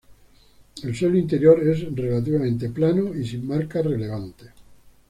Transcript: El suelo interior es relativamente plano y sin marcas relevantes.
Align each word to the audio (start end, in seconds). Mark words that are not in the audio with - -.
El 0.81 0.95
suelo 0.95 1.15
interior 1.19 1.59
es 1.61 1.93
relativamente 1.95 2.69
plano 2.69 3.13
y 3.13 3.23
sin 3.23 3.45
marcas 3.47 3.85
relevantes. 3.85 4.49